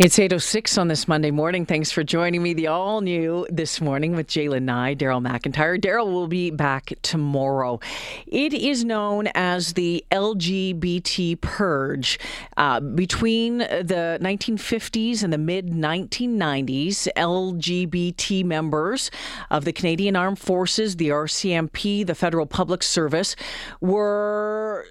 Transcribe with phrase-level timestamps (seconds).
[0.00, 1.66] It's 8.06 on this Monday morning.
[1.66, 2.54] Thanks for joining me.
[2.54, 5.78] The all new this morning with Jalen Nye, Daryl McIntyre.
[5.78, 7.80] Daryl will be back tomorrow.
[8.26, 12.18] It is known as the LGBT purge.
[12.56, 19.10] Uh, between the 1950s and the mid 1990s, LGBT members
[19.50, 23.36] of the Canadian Armed Forces, the RCMP, the Federal Public Service
[23.82, 24.86] were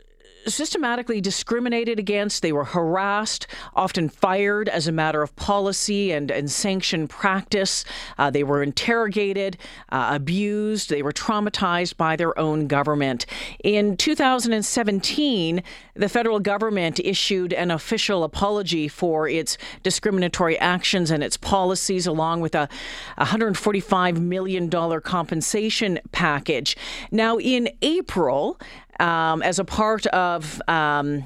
[0.48, 2.42] systematically discriminated against.
[2.42, 7.86] They were harassed, often fired as a matter of policy and, and sanctioned practice.
[8.18, 9.57] Uh, they were interrogated,
[9.92, 10.89] uh, abused.
[10.89, 13.25] They were traumatized by their own government.
[13.64, 15.64] In 2017,
[15.96, 22.42] the federal government issued an official apology for its discriminatory actions and its policies, along
[22.42, 22.70] with a
[23.18, 24.70] $145 million
[25.01, 26.78] compensation package.
[27.12, 28.60] Now, in April,
[29.00, 30.62] um, as a part of.
[30.68, 31.26] Um,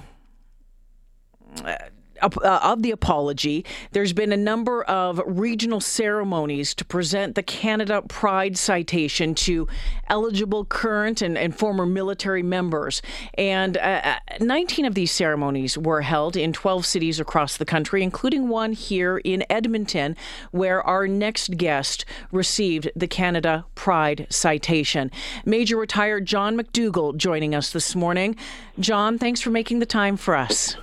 [2.24, 8.02] uh, of the apology, there's been a number of regional ceremonies to present the Canada
[8.08, 9.68] Pride citation to
[10.08, 13.02] eligible current and, and former military members.
[13.38, 18.04] And uh, uh 19 of these ceremonies were held in 12 cities across the country,
[18.04, 20.16] including one here in Edmonton,
[20.52, 25.12] where our next guest received the Canada Pride citation.
[25.46, 28.36] Major retired John McDougall joining us this morning.
[28.80, 30.76] John, thanks for making the time for us.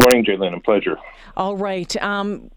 [0.00, 0.56] Good morning, Jalen.
[0.56, 0.96] A pleasure.
[1.36, 1.94] All right.
[2.02, 2.50] Um,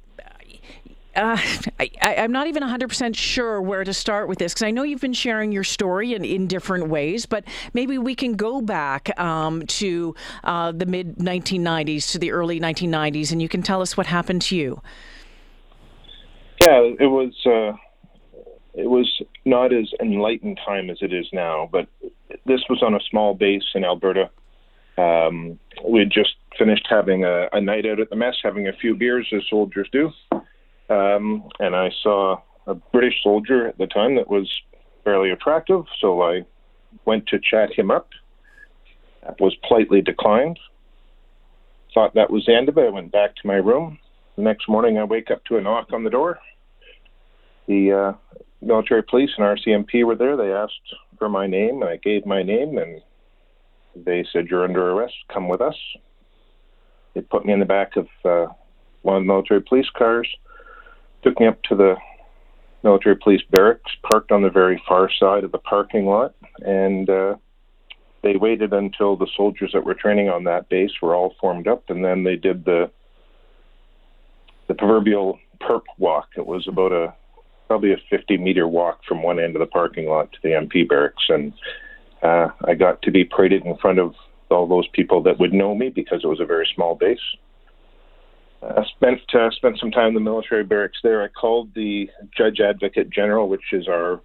[1.13, 1.38] uh,
[1.77, 5.02] I, am not even 100% sure where to start with this because I know you've
[5.02, 9.66] been sharing your story in, in different ways, but maybe we can go back um,
[9.67, 14.08] to uh, the mid 1990s, to the early 1990s, and you can tell us what
[14.08, 14.81] happened to you.
[16.61, 17.33] Yeah, it was.
[17.45, 17.77] Uh,
[18.73, 21.88] it was not as enlightened time as it is now, but
[22.45, 24.30] this was on a small base in Alberta.
[24.97, 28.73] Um, we had just finished having a, a, night out at the mess, having a
[28.73, 30.11] few beers as soldiers do.
[30.89, 34.49] Um, and I saw a British soldier at the time that was
[35.03, 36.45] fairly attractive, so I
[37.05, 38.09] went to chat him up.
[39.23, 40.59] That was politely declined.
[41.93, 42.87] Thought that was the end of it.
[42.87, 43.99] I went back to my room.
[44.36, 46.39] The next morning, I wake up to a knock on the door.
[47.67, 50.36] The uh, military police and RCMP were there.
[50.36, 53.02] They asked for my name, and I gave my name, and
[53.95, 55.13] they said, You're under arrest.
[55.31, 55.75] Come with us.
[57.13, 58.51] They put me in the back of uh,
[59.01, 60.27] one of the military police cars,
[61.23, 61.95] took me up to the
[62.83, 67.35] military police barracks, parked on the very far side of the parking lot, and uh,
[68.23, 71.89] they waited until the soldiers that were training on that base were all formed up,
[71.89, 72.89] and then they did the
[74.67, 76.30] the proverbial perp walk.
[76.37, 77.13] It was about a
[77.67, 80.87] probably a 50 meter walk from one end of the parking lot to the MP
[80.87, 81.53] barracks, and
[82.21, 84.13] uh, I got to be paraded in front of
[84.53, 87.19] all those people that would know me because it was a very small base.
[88.61, 91.21] I uh, spent uh, spent some time in the military barracks there.
[91.21, 94.21] I called the Judge Advocate General, which is our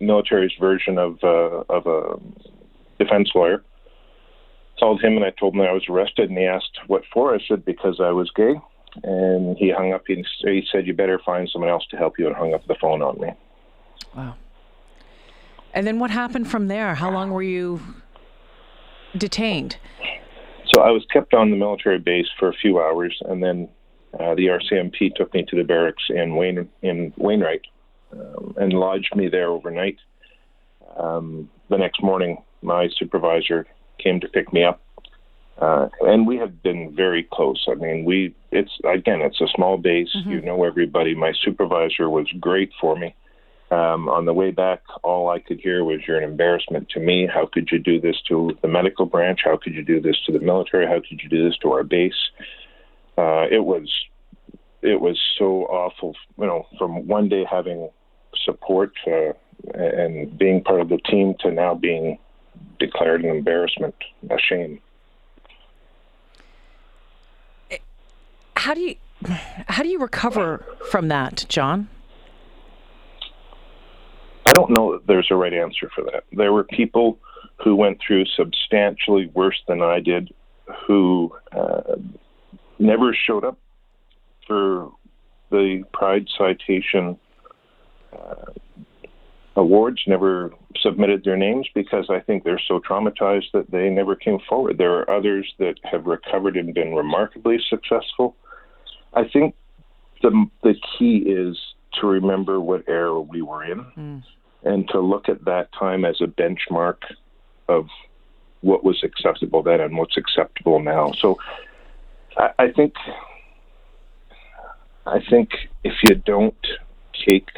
[0.00, 3.62] military's version of uh, of a defense lawyer.
[4.78, 7.34] Called him and I told him I was arrested, and he asked what for.
[7.34, 8.60] I said because I was gay,
[9.02, 10.02] and he hung up.
[10.06, 12.76] He, he said you better find someone else to help you, and hung up the
[12.80, 13.30] phone on me.
[14.14, 14.36] Wow.
[15.72, 16.94] And then what happened from there?
[16.94, 17.80] How long were you
[19.16, 19.76] detained?
[20.72, 23.68] So I was kept on the military base for a few hours, and then
[24.14, 27.62] uh, the RCMP took me to the barracks in Wayne in Wainwright
[28.12, 29.96] um, and lodged me there overnight.
[30.96, 33.66] Um, the next morning, my supervisor
[33.98, 34.80] came to pick me up,
[35.58, 37.66] uh, and we had been very close.
[37.70, 40.14] I mean, we it's again, it's a small base.
[40.16, 40.30] Mm-hmm.
[40.30, 41.14] You know everybody.
[41.14, 43.14] My supervisor was great for me.
[43.70, 47.26] Um, on the way back, all I could hear was, You're an embarrassment to me.
[47.26, 49.40] How could you do this to the medical branch?
[49.44, 50.86] How could you do this to the military?
[50.86, 52.30] How could you do this to our base?
[53.18, 53.90] Uh, it was
[54.80, 57.90] it was so awful, you know, from one day having
[58.44, 59.32] support uh,
[59.74, 62.18] and being part of the team to now being
[62.78, 63.94] declared an embarrassment,
[64.30, 64.80] a shame.
[68.56, 68.96] How do you
[69.68, 71.88] how do you recover from that, John?
[74.58, 76.24] Don't know that there's a right answer for that.
[76.32, 77.20] There were people
[77.62, 80.34] who went through substantially worse than I did,
[80.84, 81.94] who uh,
[82.80, 83.56] never showed up
[84.48, 84.90] for
[85.52, 87.16] the Pride Citation
[88.12, 88.52] uh,
[89.54, 90.50] awards, never
[90.80, 94.76] submitted their names because I think they're so traumatized that they never came forward.
[94.76, 98.34] There are others that have recovered and been remarkably successful.
[99.14, 99.54] I think
[100.20, 101.56] the the key is
[102.00, 103.84] to remember what era we were in.
[103.96, 104.22] Mm
[104.62, 106.96] and to look at that time as a benchmark
[107.68, 107.86] of
[108.60, 111.12] what was acceptable then and what's acceptable now.
[111.12, 111.38] So
[112.36, 112.94] I, I think
[115.06, 115.50] I think
[115.84, 116.66] if you don't
[117.28, 117.48] take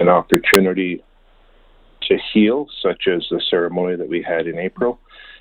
[0.00, 1.02] an opportunity
[2.02, 4.98] to heal, such as the ceremony that we had in April,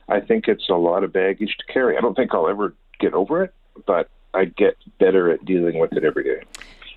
[0.10, 1.98] I think it's a lot of baggage to carry.
[1.98, 3.54] I don't think I'll ever get over it,
[3.86, 6.44] but I get better at dealing with it every day.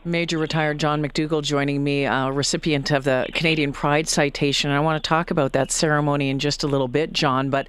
[0.06, 4.70] Major retired John McDougall joining me, a recipient of the Canadian Pride Citation.
[4.70, 7.66] I want to talk about that ceremony in just a little bit, John, but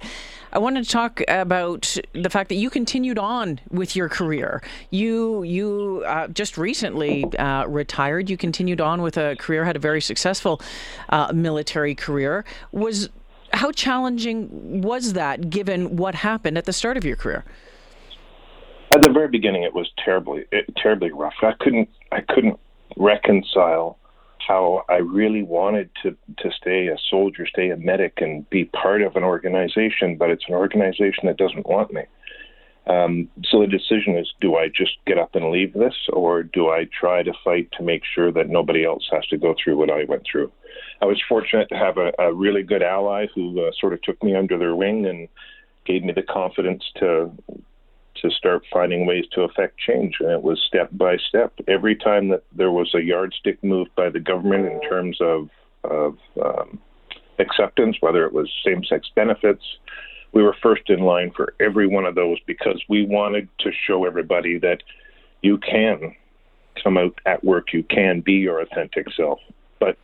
[0.52, 4.62] I wanted to talk about the fact that you continued on with your career.
[4.90, 8.30] You you uh, just recently uh, retired.
[8.30, 10.62] You continued on with a career, had a very successful
[11.08, 12.44] uh, military career.
[12.70, 13.08] Was
[13.52, 17.44] how challenging was that, given what happened at the start of your career?
[18.90, 21.34] At the very beginning, it was terribly, it, terribly rough.
[21.42, 22.58] I couldn't, I couldn't
[22.96, 23.98] reconcile
[24.46, 29.02] how I really wanted to to stay a soldier, stay a medic, and be part
[29.02, 32.04] of an organization, but it's an organization that doesn't want me.
[32.86, 36.70] Um, so the decision is: do I just get up and leave this, or do
[36.70, 39.90] I try to fight to make sure that nobody else has to go through what
[39.90, 40.50] I went through?
[41.02, 44.22] I was fortunate to have a, a really good ally who uh, sort of took
[44.22, 45.28] me under their wing and
[45.84, 47.30] gave me the confidence to
[48.22, 50.16] to start finding ways to affect change.
[50.20, 51.52] And it was step by step.
[51.66, 55.48] Every time that there was a yardstick moved by the government in terms of,
[55.84, 56.78] of um,
[57.38, 59.62] acceptance, whether it was same sex benefits,
[60.32, 64.04] we were first in line for every one of those because we wanted to show
[64.04, 64.82] everybody that
[65.42, 66.14] you can
[66.82, 69.40] come out at work, you can be your authentic self.
[69.80, 69.96] But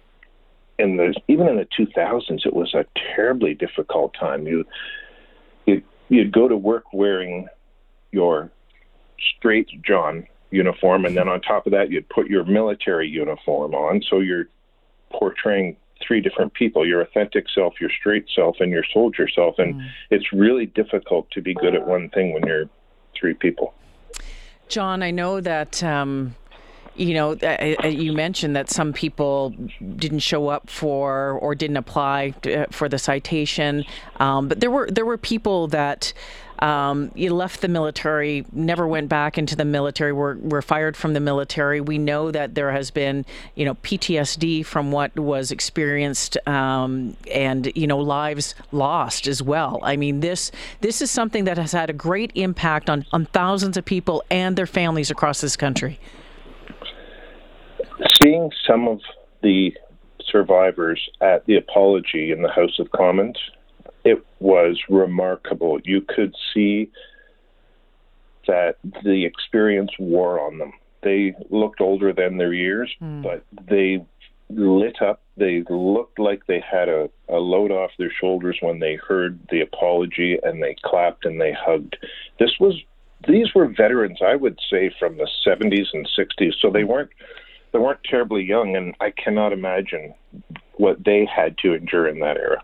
[0.78, 2.84] in the even in the 2000s, it was a
[3.14, 4.46] terribly difficult time.
[4.46, 4.64] You
[5.66, 7.48] you you'd go to work wearing
[8.14, 8.50] your
[9.36, 14.02] straight John uniform, and then on top of that, you'd put your military uniform on.
[14.08, 14.46] So you're
[15.10, 15.76] portraying
[16.06, 19.58] three different people your authentic self, your straight self, and your soldier self.
[19.58, 19.88] And mm.
[20.10, 22.68] it's really difficult to be good at one thing when you're
[23.18, 23.74] three people.
[24.68, 25.82] John, I know that.
[25.82, 26.34] Um,
[26.96, 29.50] you know, uh, uh, you mentioned that some people
[29.96, 33.84] didn't show up for or didn't apply uh, for the citation,
[34.20, 36.12] um, but there were there were people that
[36.60, 41.12] um, you left the military, never went back into the military, were, were fired from
[41.12, 41.80] the military.
[41.80, 47.72] We know that there has been, you know, PTSD from what was experienced um, and,
[47.74, 49.80] you know, lives lost as well.
[49.82, 53.76] I mean, this this is something that has had a great impact on, on thousands
[53.76, 55.98] of people and their families across this country.
[58.22, 59.00] Seeing some of
[59.42, 59.74] the
[60.30, 63.38] survivors at the apology in the House of Commons
[64.04, 65.80] it was remarkable.
[65.84, 66.90] You could see
[68.46, 70.72] that the experience wore on them.
[71.02, 73.22] They looked older than their years, mm.
[73.22, 74.04] but they
[74.50, 75.22] lit up.
[75.36, 79.60] They looked like they had a, a load off their shoulders when they heard the
[79.60, 81.96] apology and they clapped and they hugged.
[82.38, 82.80] This was
[83.26, 86.52] these were veterans, I would say, from the 70s and 60s.
[86.60, 87.10] So they weren't
[87.72, 90.14] they weren't terribly young, and I cannot imagine
[90.74, 92.62] what they had to endure in that era.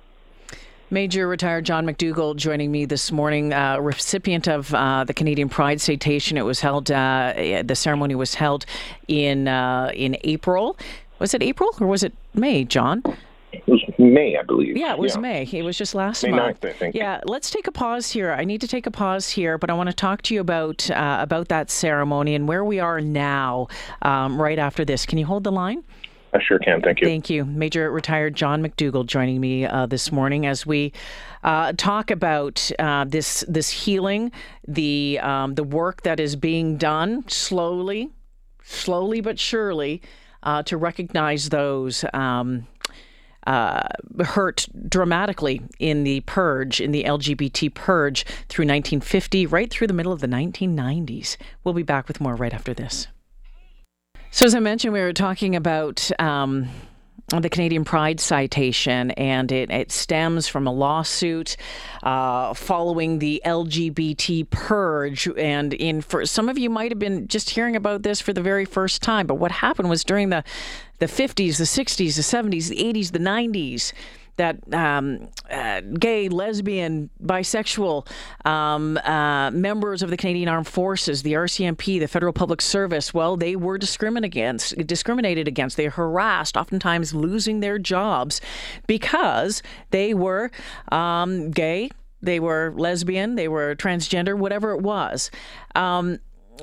[0.93, 5.81] Major retired John McDougall joining me this morning, uh, recipient of uh, the Canadian Pride
[5.81, 6.37] Citation.
[6.37, 6.91] It was held.
[6.91, 8.67] Uh, the ceremony was held
[9.07, 10.77] in uh, in April.
[11.21, 13.05] Was it April or was it May, John?
[13.53, 14.77] It was May, I believe.
[14.77, 15.21] Yeah, it was yeah.
[15.21, 15.43] May.
[15.45, 16.61] It was just last May month.
[16.61, 16.95] 9th, I think.
[16.95, 18.33] Yeah, let's take a pause here.
[18.33, 20.91] I need to take a pause here, but I want to talk to you about
[20.91, 23.69] uh, about that ceremony and where we are now.
[24.03, 25.85] Um, right after this, can you hold the line?
[26.33, 26.81] I sure can.
[26.81, 27.07] Thank you.
[27.07, 27.45] Thank you.
[27.45, 30.93] Major retired John McDougall joining me uh, this morning as we
[31.43, 34.31] uh, talk about uh, this this healing,
[34.67, 38.11] the um, the work that is being done slowly,
[38.63, 40.03] slowly but surely,
[40.43, 42.05] uh, to recognize those.
[42.13, 42.67] Um,
[43.47, 43.89] uh,
[44.23, 50.13] hurt dramatically in the purge, in the LGBT purge through 1950, right through the middle
[50.13, 51.39] of the 1990s.
[51.65, 53.09] We'll be back with more right after this.
[54.33, 56.69] So, as I mentioned, we were talking about um,
[57.29, 61.57] the Canadian Pride citation, and it, it stems from a lawsuit
[62.05, 65.29] uh, following the LGBT purge.
[65.37, 68.41] And in for some of you might have been just hearing about this for the
[68.41, 70.45] very first time, but what happened was during the
[71.01, 73.93] the 50s, the 60s, the 70s, the 80s, the 90s
[74.41, 78.09] that um, uh, gay, lesbian, bisexual
[78.47, 83.37] um, uh, members of the Canadian Armed Forces, the RCMP, the Federal Public Service, well,
[83.37, 85.77] they were discriminated against, discriminated against.
[85.77, 88.41] They harassed, oftentimes losing their jobs
[88.87, 90.51] because they were
[90.91, 91.91] um, gay,
[92.23, 95.31] they were lesbian, they were transgender, whatever it was.
[95.75, 96.19] Um,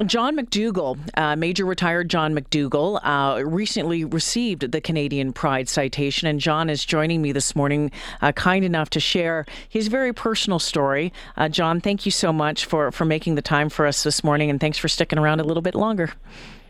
[0.06, 6.40] John McDougall, uh, Major retired John McDougall, uh, recently received the Canadian Pride citation, and
[6.40, 11.12] John is joining me this morning, uh, kind enough to share his very personal story.
[11.36, 14.50] Uh, John, thank you so much for, for making the time for us this morning,
[14.50, 16.14] and thanks for sticking around a little bit longer.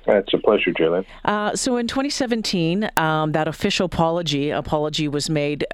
[0.06, 1.06] It's a pleasure, Jalen.
[1.26, 5.66] Uh, so in 2017, um, that official apology apology was made.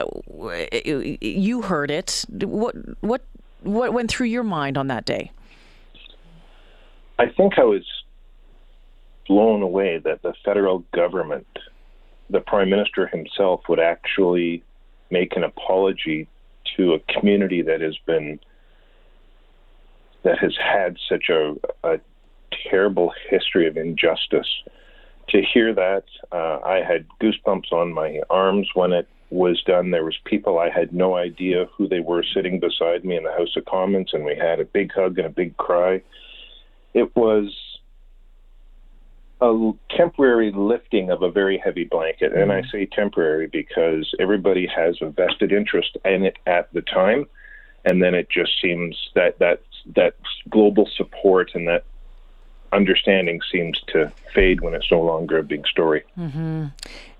[1.21, 2.25] You heard it.
[2.29, 3.21] What what
[3.61, 5.31] what went through your mind on that day?
[7.19, 7.85] I think I was
[9.27, 11.47] blown away that the federal government,
[12.29, 14.63] the prime minister himself, would actually
[15.11, 16.27] make an apology
[16.75, 18.39] to a community that has been
[20.23, 21.53] that has had such a,
[21.83, 21.99] a
[22.69, 24.47] terrible history of injustice.
[25.29, 29.91] To hear that, uh, I had goosebumps on my arms when it was done.
[29.91, 33.31] There was people I had no idea who they were sitting beside me in the
[33.31, 36.01] House of Commons, and we had a big hug and a big cry.
[36.93, 37.53] It was
[39.41, 42.71] a temporary lifting of a very heavy blanket, and I mm.
[42.71, 47.25] say temporary because everybody has a vested interest in it at the time,
[47.83, 49.61] and then it just seems that that
[49.95, 50.15] that
[50.49, 51.83] global support and that
[52.71, 56.03] understanding seems to fade when it's no longer a big story.
[56.17, 56.67] Mm-hmm.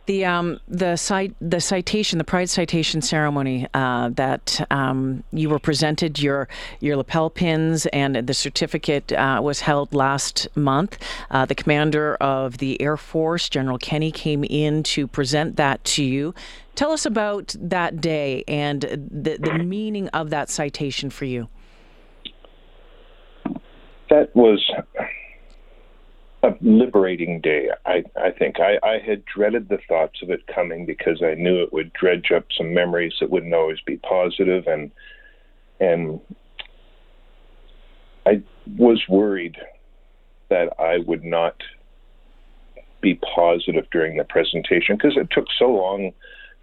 [0.06, 5.60] The um, the cite, the citation, the Pride citation ceremony uh, that um, you were
[5.60, 6.50] presented your
[6.82, 10.98] your lapel pins and the certificate uh, was held last month.
[11.32, 16.04] Uh, the commander of the Air Force, General Kenny, came in to present that to
[16.04, 16.36] you.
[16.76, 21.48] Tell us about that day and the the meaning of that citation for you.
[24.10, 24.60] That was
[26.44, 27.70] a liberating day.
[27.86, 31.64] I, I think I, I had dreaded the thoughts of it coming because I knew
[31.64, 34.92] it would dredge up some memories that wouldn't always be positive, and
[35.80, 36.20] and
[38.26, 38.44] I
[38.78, 39.58] was worried
[40.50, 41.56] that I would not
[43.02, 46.12] be positive during the presentation because it took so long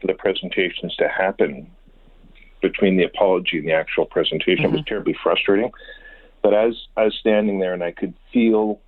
[0.00, 1.70] for the presentations to happen
[2.62, 4.66] between the apology and the actual presentation.
[4.66, 4.74] Mm-hmm.
[4.74, 5.70] It was terribly frustrating.
[6.42, 8.80] But as I was standing there and I could feel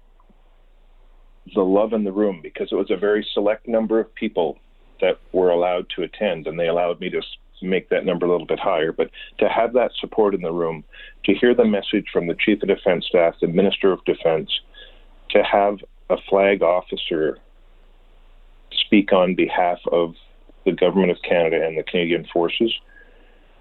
[1.54, 4.58] the love in the room because it was a very select number of people
[5.00, 7.20] that were allowed to attend, and they allowed me to
[7.60, 8.92] make that number a little bit higher.
[8.92, 10.84] But to have that support in the room,
[11.24, 14.50] to hear the message from the Chief of Defense Staff, the Minister of Defense,
[15.30, 15.78] to have
[16.10, 17.38] a flag officer
[18.72, 20.14] speak on behalf of
[20.64, 22.72] the Government of Canada and the Canadian Forces,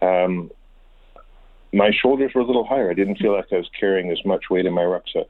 [0.01, 0.51] um,
[1.73, 2.91] my shoulders were a little higher.
[2.91, 5.27] I didn't feel like I was carrying as much weight in my rucksack.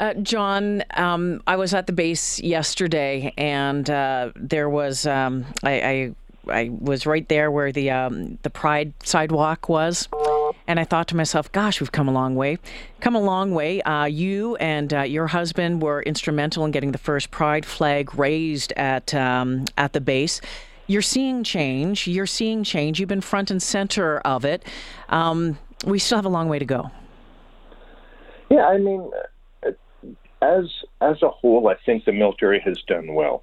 [0.00, 6.14] Uh, John, um, I was at the base yesterday, and uh, there was um, I,
[6.48, 10.08] I, I was right there where the um, the Pride sidewalk was,
[10.66, 12.56] and I thought to myself, "Gosh, we've come a long way,
[13.00, 16.98] come a long way." Uh, you and uh, your husband were instrumental in getting the
[16.98, 20.40] first Pride flag raised at um, at the base.
[20.86, 22.06] You're seeing change.
[22.06, 23.00] You're seeing change.
[23.00, 24.64] You've been front and center of it.
[25.10, 26.90] Um, we still have a long way to go.
[28.48, 29.10] Yeah, I mean
[30.42, 30.64] as
[31.00, 33.42] as a whole, I think the military has done well.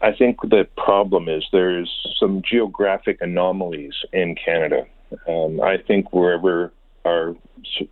[0.00, 4.86] I think the problem is there's some geographic anomalies in Canada.
[5.28, 6.72] Um, I think wherever
[7.04, 7.34] our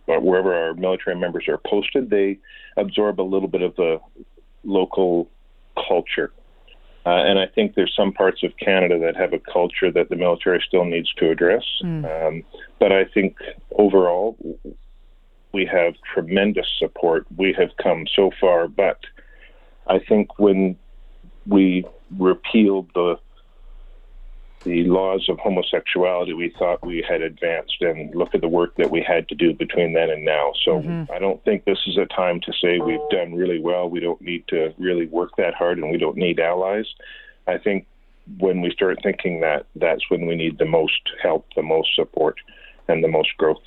[0.05, 2.39] wherever our military members are posted, they
[2.77, 3.99] absorb a little bit of the
[4.63, 5.29] local
[5.87, 6.31] culture.
[7.05, 10.15] Uh, and I think there's some parts of Canada that have a culture that the
[10.15, 11.63] military still needs to address.
[11.83, 12.27] Mm.
[12.27, 12.43] Um,
[12.79, 13.35] but I think
[13.77, 14.37] overall,
[15.53, 17.25] we have tremendous support.
[17.37, 18.99] We have come so far, but
[19.87, 20.77] I think when
[21.45, 21.85] we
[22.17, 23.19] repealed the
[24.63, 28.89] the laws of homosexuality, we thought we had advanced, and look at the work that
[28.89, 30.53] we had to do between then and now.
[30.63, 31.11] So mm-hmm.
[31.11, 33.89] I don't think this is a time to say we've done really well.
[33.89, 36.85] We don't need to really work that hard, and we don't need allies.
[37.45, 37.87] I think
[38.39, 42.37] when we start thinking that, that's when we need the most help, the most support,
[42.87, 43.61] and the most growth.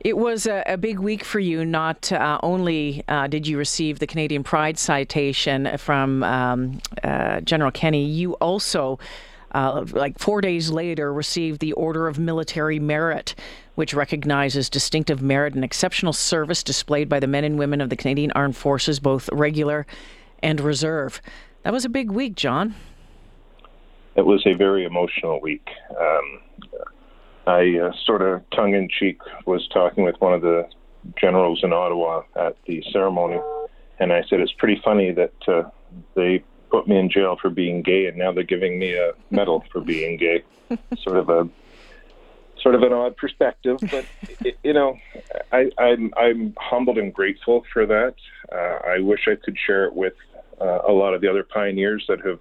[0.00, 1.64] It was a, a, big week for you.
[1.64, 7.70] Not uh, only uh, did you receive the Canadian Pride citation from um, uh, General
[7.70, 8.98] Kenny, you also,
[9.52, 13.34] uh, like four days later, received the Order of Military Merit,
[13.74, 17.96] which recognizes distinctive merit and exceptional service displayed by the men and women of the
[17.96, 19.86] Canadian Armed Forces, both regular
[20.42, 21.22] and reserve.
[21.62, 22.74] That was a big week, John.
[24.14, 25.68] It was a very emotional week.
[25.98, 26.40] Um,
[27.46, 30.68] I uh, sort of tongue in cheek was talking with one of the
[31.20, 33.40] generals in Ottawa at the ceremony,
[33.98, 35.62] and I said it's pretty funny that uh,
[36.14, 39.64] they put me in jail for being gay, and now they're giving me a medal
[39.70, 40.42] for being gay.
[40.98, 41.48] sort of a
[42.60, 44.04] sort of an odd perspective, but
[44.64, 44.98] you know,
[45.52, 48.14] I, I'm I'm humbled and grateful for that.
[48.52, 50.14] Uh, I wish I could share it with
[50.60, 52.40] uh, a lot of the other pioneers that have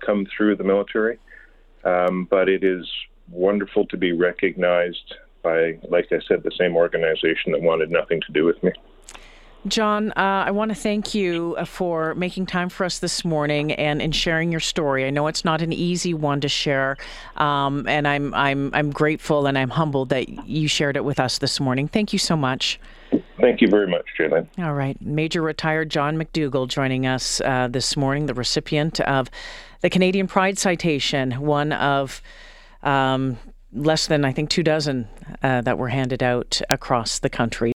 [0.00, 1.18] come through the military,
[1.84, 2.88] um, but it is
[3.30, 8.32] wonderful to be recognized by, like I said, the same organization that wanted nothing to
[8.32, 8.72] do with me.
[9.68, 14.00] John, uh, I want to thank you for making time for us this morning and,
[14.00, 15.04] and sharing your story.
[15.04, 16.96] I know it's not an easy one to share,
[17.36, 21.38] um, and I'm I'm I'm grateful and I'm humbled that you shared it with us
[21.38, 21.88] this morning.
[21.88, 22.78] Thank you so much.
[23.40, 24.46] Thank you very much, Jalen.
[24.58, 29.30] All right, Major retired John McDougall joining us uh, this morning, the recipient of
[29.80, 32.22] the Canadian Pride Citation, one of
[32.82, 33.38] um,
[33.72, 35.08] less than I think two dozen
[35.42, 37.72] uh, that were handed out across the country.